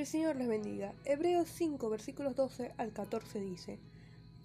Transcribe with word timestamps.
El 0.00 0.06
Señor 0.06 0.36
les 0.36 0.48
bendiga. 0.48 0.94
Hebreos 1.04 1.50
5, 1.50 1.90
versículos 1.90 2.34
12 2.34 2.72
al 2.78 2.90
14 2.90 3.38
dice, 3.38 3.78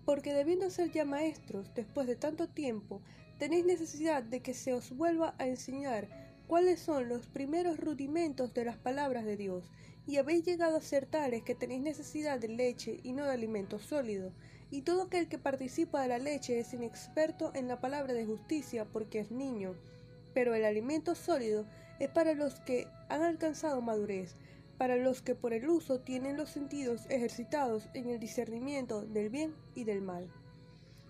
Porque 0.04 0.33
debiendo 0.33 0.70
ser 0.70 0.92
ya 0.92 1.05
maestros 1.05 1.74
después 1.74 2.08
de 2.08 2.17
tanto 2.17 2.50
tiempo, 2.50 3.01
tenéis 3.39 3.65
necesidad 3.65 4.21
de 4.21 4.41
que 4.41 4.54
se 4.54 4.73
os 4.73 4.91
vuelva 4.91 5.33
a 5.38 5.47
enseñar 5.47 6.10
cuáles 6.46 6.81
son 6.81 7.07
los 7.07 7.28
primeros 7.28 7.79
rudimentos 7.79 8.54
de 8.54 8.65
las 8.65 8.76
palabras 8.76 9.23
de 9.23 9.38
Dios, 9.38 9.71
y 10.05 10.18
habéis 10.18 10.44
llegado 10.44 10.76
a 10.76 10.81
ser 10.81 11.05
tales 11.05 11.43
que 11.43 11.55
tenéis 11.55 11.83
necesidad 11.83 12.37
de 12.37 12.49
leche 12.49 12.99
y 13.01 13.13
no 13.13 13.23
de 13.23 13.31
alimento 13.31 13.79
sólido, 13.79 14.33
y 14.71 14.81
todo 14.81 15.03
aquel 15.03 15.29
que 15.29 15.39
participa 15.39 16.01
de 16.01 16.09
la 16.09 16.19
leche 16.19 16.59
es 16.59 16.73
inexperto 16.73 17.53
en 17.55 17.69
la 17.69 17.79
palabra 17.79 18.13
de 18.13 18.25
justicia 18.25 18.83
porque 18.83 19.19
es 19.19 19.31
niño, 19.31 19.73
pero 20.33 20.53
el 20.53 20.65
alimento 20.65 21.15
sólido 21.15 21.65
es 22.01 22.09
para 22.09 22.33
los 22.33 22.59
que 22.59 22.89
han 23.07 23.21
alcanzado 23.21 23.81
madurez, 23.81 24.35
para 24.78 24.98
los 24.98 25.21
que 25.21 25.36
por 25.36 25.54
el 25.54 25.70
uso 25.70 26.00
tienen 26.00 26.38
los 26.38 26.50
sentidos 26.50 27.05
ejercitados 27.10 27.88
en 27.93 28.10
el 28.10 28.20
discernimiento 28.20 29.06
del 29.06 29.29
bien 29.29 29.56
y 29.74 29.83
del 29.83 30.02
mal. 30.02 30.29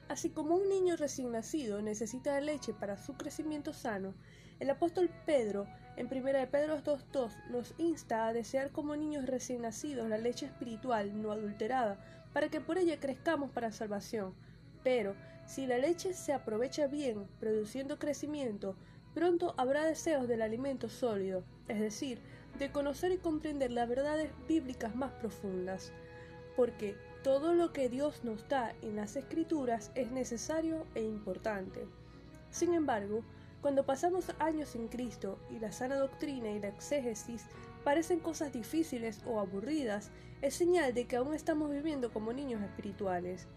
Así 0.07 0.29
como 0.29 0.55
un 0.55 0.69
niño 0.69 0.95
recién 0.95 1.31
nacido 1.31 1.81
necesita 1.81 2.35
de 2.35 2.41
leche 2.41 2.73
para 2.73 2.97
su 2.97 3.13
crecimiento 3.13 3.73
sano, 3.73 4.13
el 4.59 4.69
apóstol 4.69 5.09
Pedro 5.25 5.67
en 5.97 6.07
1 6.07 6.23
de 6.39 6.47
Pedro 6.47 6.77
2.2 6.77 7.31
nos 7.49 7.73
insta 7.77 8.27
a 8.27 8.33
desear 8.33 8.71
como 8.71 8.95
niños 8.95 9.25
recién 9.25 9.61
nacidos 9.61 10.09
la 10.09 10.17
leche 10.17 10.45
espiritual 10.45 11.21
no 11.21 11.31
adulterada, 11.31 11.97
para 12.33 12.49
que 12.49 12.61
por 12.61 12.77
ella 12.77 12.99
crezcamos 12.99 13.49
para 13.51 13.71
salvación. 13.71 14.33
Pero, 14.83 15.15
si 15.45 15.65
la 15.65 15.77
leche 15.77 16.13
se 16.13 16.33
aprovecha 16.33 16.87
bien, 16.87 17.27
produciendo 17.39 17.97
crecimiento, 17.97 18.75
pronto 19.13 19.55
habrá 19.57 19.85
deseos 19.85 20.27
del 20.27 20.41
alimento 20.41 20.89
sólido, 20.89 21.43
es 21.67 21.79
decir, 21.79 22.19
de 22.59 22.71
conocer 22.71 23.11
y 23.11 23.17
comprender 23.17 23.71
las 23.71 23.89
verdades 23.89 24.31
bíblicas 24.47 24.95
más 24.95 25.11
profundas, 25.13 25.91
porque 26.55 26.95
todo 27.23 27.53
lo 27.53 27.73
que 27.73 27.89
Dios 27.89 28.23
nos 28.23 28.47
da 28.47 28.73
en 28.81 28.95
las 28.95 29.15
escrituras 29.15 29.91
es 29.95 30.11
necesario 30.11 30.85
e 30.95 31.01
importante. 31.01 31.87
Sin 32.51 32.73
embargo, 32.73 33.23
cuando 33.61 33.85
pasamos 33.85 34.31
años 34.39 34.75
en 34.75 34.87
Cristo 34.87 35.39
y 35.49 35.59
la 35.59 35.71
sana 35.71 35.95
doctrina 35.95 36.51
y 36.51 36.59
la 36.59 36.67
exégesis 36.67 37.45
parecen 37.83 38.19
cosas 38.19 38.53
difíciles 38.53 39.21
o 39.25 39.39
aburridas, 39.39 40.11
es 40.41 40.53
señal 40.53 40.93
de 40.93 41.07
que 41.07 41.15
aún 41.15 41.33
estamos 41.33 41.71
viviendo 41.71 42.13
como 42.13 42.31
niños 42.31 42.61
espirituales. 42.61 43.47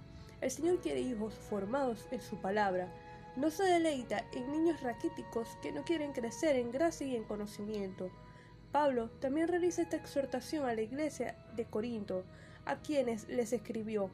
El 0.40 0.50
Señor 0.50 0.80
quiere 0.80 1.00
hijos 1.00 1.34
formados 1.34 2.06
en 2.10 2.20
su 2.20 2.36
palabra, 2.36 2.88
no 3.36 3.50
se 3.50 3.64
deleita 3.64 4.24
en 4.32 4.50
niños 4.50 4.80
raquíticos 4.80 5.48
que 5.62 5.70
no 5.70 5.84
quieren 5.84 6.12
crecer 6.12 6.56
en 6.56 6.72
gracia 6.72 7.06
y 7.06 7.14
en 7.14 7.24
conocimiento. 7.24 8.10
Pablo 8.72 9.08
también 9.20 9.48
realiza 9.48 9.82
esta 9.82 9.96
exhortación 9.96 10.66
a 10.66 10.74
la 10.74 10.82
iglesia 10.82 11.36
de 11.56 11.64
Corinto, 11.64 12.24
a 12.64 12.76
quienes 12.76 13.28
les 13.28 13.52
escribió 13.52 14.10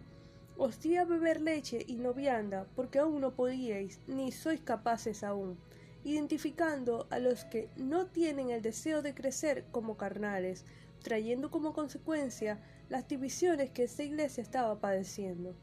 Os 0.57 0.81
di 0.81 0.97
a 0.97 1.05
beber 1.05 1.41
leche 1.41 1.85
y 1.87 1.97
no 1.97 2.15
vianda, 2.15 2.67
porque 2.77 3.01
aún 3.01 3.21
no 3.21 3.35
podíais, 3.35 3.99
ni 4.07 4.31
sois 4.31 4.61
capaces 4.61 5.25
aún, 5.25 5.59
identificando 6.05 7.09
a 7.11 7.19
los 7.19 7.45
que 7.45 7.69
no 7.77 8.07
tienen 8.07 8.51
el 8.51 8.63
deseo 8.63 9.03
de 9.03 9.15
crecer 9.15 9.65
como 9.73 9.97
carnales, 9.97 10.65
trayendo 11.03 11.51
como 11.51 11.73
consecuencia 11.73 12.61
las 12.89 13.09
divisiones 13.09 13.71
que 13.71 13.83
esta 13.83 14.05
iglesia 14.05 14.43
estaba 14.43 14.79
padeciendo. 14.79 15.57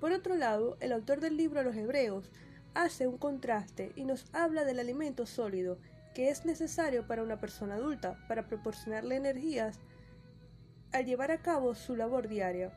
Por 0.00 0.12
otro 0.12 0.34
lado, 0.34 0.78
el 0.80 0.92
autor 0.92 1.20
del 1.20 1.36
libro 1.36 1.60
a 1.60 1.62
los 1.62 1.76
Hebreos 1.76 2.30
hace 2.72 3.06
un 3.06 3.18
contraste 3.18 3.92
y 3.94 4.04
nos 4.04 4.24
habla 4.32 4.64
del 4.64 4.80
alimento 4.80 5.26
sólido, 5.26 5.76
que 6.14 6.30
es 6.30 6.44
necesario 6.44 7.06
para 7.06 7.22
una 7.22 7.40
persona 7.40 7.76
adulta 7.76 8.18
para 8.28 8.46
proporcionarle 8.46 9.16
energías 9.16 9.80
al 10.92 11.06
llevar 11.06 11.30
a 11.30 11.40
cabo 11.40 11.74
su 11.74 11.96
labor 11.96 12.28
diaria, 12.28 12.70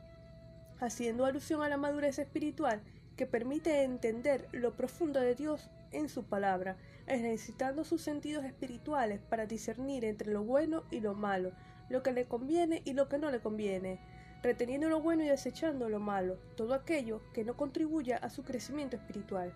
haciendo 0.80 1.24
alusión 1.24 1.62
a 1.62 1.68
la 1.68 1.76
madurez 1.76 2.18
espiritual 2.18 2.82
que 3.16 3.26
permite 3.26 3.82
entender 3.82 4.48
lo 4.52 4.74
profundo 4.74 5.20
de 5.20 5.34
Dios 5.34 5.70
en 5.92 6.08
su 6.08 6.24
palabra, 6.24 6.76
ejercitando 7.06 7.84
sus 7.84 8.02
sentidos 8.02 8.44
espirituales 8.44 9.20
para 9.20 9.46
discernir 9.46 10.04
entre 10.04 10.32
lo 10.32 10.42
bueno 10.44 10.84
y 10.90 11.00
lo 11.00 11.14
malo, 11.14 11.52
lo 11.88 12.02
que 12.02 12.12
le 12.12 12.26
conviene 12.26 12.82
y 12.84 12.92
lo 12.92 13.08
que 13.08 13.18
no 13.18 13.30
le 13.30 13.40
conviene, 13.40 14.00
reteniendo 14.42 14.88
lo 14.88 15.00
bueno 15.00 15.24
y 15.24 15.28
desechando 15.28 15.88
lo 15.88 16.00
malo, 16.00 16.38
todo 16.56 16.74
aquello 16.74 17.22
que 17.32 17.44
no 17.44 17.56
contribuya 17.56 18.16
a 18.18 18.30
su 18.30 18.42
crecimiento 18.44 18.96
espiritual. 18.96 19.52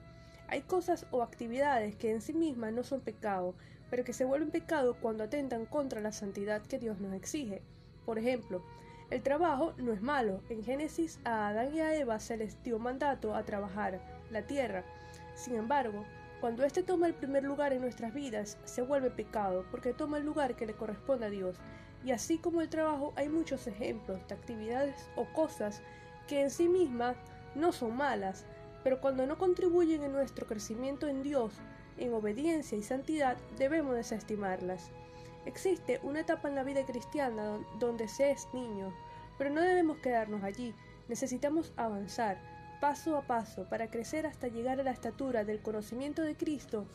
Hay 0.51 0.63
cosas 0.63 1.07
o 1.13 1.23
actividades 1.23 1.95
que 1.95 2.11
en 2.11 2.21
sí 2.21 2.33
mismas 2.33 2.73
no 2.73 2.83
son 2.83 3.01
pecado, 3.01 3.55
pero 3.89 4.03
que 4.03 4.13
se 4.13 4.25
vuelven 4.25 4.51
pecado 4.51 4.97
cuando 5.01 5.23
atentan 5.23 5.65
contra 5.65 6.01
la 6.01 6.11
santidad 6.11 6.63
que 6.63 6.81
Dios 6.81 6.99
nos 6.99 7.15
exige. 7.15 7.63
Por 8.05 8.19
ejemplo, 8.19 8.61
el 9.11 9.23
trabajo 9.23 9.75
no 9.77 9.93
es 9.93 10.03
malo. 10.03 10.43
En 10.49 10.65
Génesis 10.65 11.21
a 11.25 11.49
Adán 11.49 11.73
y 11.73 11.81
a 11.81 11.95
Eva 11.95 12.19
se 12.19 12.37
les 12.37 12.61
dio 12.65 12.81
mandato 12.81 13.37
a 13.37 13.45
trabajar 13.45 14.01
la 14.33 14.43
tierra. 14.43 14.85
Sin 15.37 15.55
embargo, 15.55 16.05
cuando 16.41 16.65
éste 16.65 16.83
toma 16.83 17.07
el 17.07 17.15
primer 17.15 17.45
lugar 17.45 17.73
en 17.73 17.83
nuestras 17.83 18.13
vidas, 18.13 18.59
se 18.65 18.83
vuelve 18.83 19.11
pecado, 19.11 19.65
porque 19.71 19.93
toma 19.93 20.19
el 20.19 20.25
lugar 20.25 20.57
que 20.57 20.67
le 20.67 20.75
corresponde 20.75 21.27
a 21.27 21.31
Dios. 21.31 21.59
Y 22.05 22.11
así 22.11 22.39
como 22.39 22.61
el 22.61 22.69
trabajo, 22.69 23.13
hay 23.15 23.29
muchos 23.29 23.69
ejemplos 23.69 24.27
de 24.27 24.35
actividades 24.35 25.11
o 25.15 25.27
cosas 25.33 25.81
que 26.27 26.41
en 26.41 26.51
sí 26.51 26.69
mismas 26.69 27.17
no 27.55 27.71
son 27.71 27.97
malas, 27.97 28.47
pero 28.83 29.01
cuando 29.01 29.27
no 29.27 29.39
contribuyen 29.39 30.03
en 30.03 30.13
nuestro 30.13 30.47
crecimiento 30.47 31.09
en 31.09 31.23
Dios, 31.23 31.55
en 31.99 32.15
obediencia 32.15 32.79
y 32.79 32.83
santidad, 32.83 33.37
debemos 33.59 33.95
desestimarlas. 33.95 34.91
Existe 35.47 36.01
una 36.03 36.21
etapa 36.21 36.49
en 36.49 36.55
la 36.55 36.65
vida 36.65 36.85
cristiana 36.85 37.59
donde 37.79 38.09
se 38.09 38.31
es 38.31 38.47
niño, 38.53 38.95
pero 39.39 39.51
no 39.51 39.61
debemos 39.61 39.99
quedarnos 39.99 40.43
allí, 40.43 40.75
necesitamos 41.09 41.73
avanzar 41.77 42.39
paso 42.81 43.17
a 43.19 43.23
paso 43.23 43.65
para 43.69 43.91
crecer 43.91 44.27
hasta 44.27 44.49
llegar 44.49 44.81
a 44.81 44.83
la 44.83 44.91
estatura 44.91 45.45
del 45.45 45.61
conocimiento 45.61 46.23
de 46.23 46.35
Cristo 46.35 46.87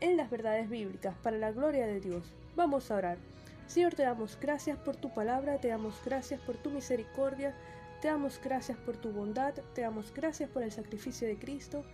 en 0.00 0.16
las 0.16 0.30
verdades 0.30 0.70
bíblicas 0.70 1.16
para 1.22 1.36
la 1.36 1.50
gloria 1.50 1.86
de 1.86 2.00
Dios. 2.00 2.32
Vamos 2.54 2.90
a 2.90 2.96
orar. 2.96 3.18
Señor, 3.66 3.94
te 3.94 4.04
damos 4.04 4.38
gracias 4.40 4.78
por 4.78 4.96
tu 4.96 5.12
palabra, 5.12 5.58
te 5.58 5.68
damos 5.68 6.00
gracias 6.04 6.40
por 6.40 6.56
tu 6.56 6.70
misericordia, 6.70 7.54
te 8.00 8.08
damos 8.08 8.40
gracias 8.42 8.78
por 8.78 8.96
tu 8.96 9.10
bondad, 9.10 9.54
te 9.74 9.82
damos 9.82 10.12
gracias 10.14 10.48
por 10.50 10.62
el 10.62 10.72
sacrificio 10.72 11.26
de 11.26 11.38
Cristo. 11.38 11.84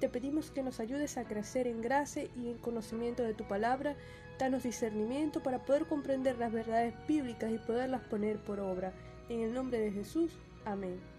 Te 0.00 0.08
pedimos 0.08 0.50
que 0.50 0.62
nos 0.62 0.80
ayudes 0.80 1.16
a 1.16 1.24
crecer 1.24 1.66
en 1.66 1.80
gracia 1.80 2.24
y 2.36 2.50
en 2.50 2.58
conocimiento 2.58 3.22
de 3.22 3.34
tu 3.34 3.44
palabra. 3.44 3.96
Danos 4.38 4.64
discernimiento 4.64 5.42
para 5.42 5.64
poder 5.64 5.86
comprender 5.86 6.36
las 6.38 6.52
verdades 6.52 6.94
bíblicas 7.06 7.52
y 7.52 7.58
poderlas 7.58 8.02
poner 8.02 8.38
por 8.38 8.60
obra. 8.60 8.92
En 9.28 9.40
el 9.40 9.54
nombre 9.54 9.78
de 9.78 9.92
Jesús. 9.92 10.32
Amén. 10.64 11.13